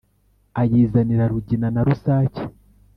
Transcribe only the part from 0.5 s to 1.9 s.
ayizanira rugina na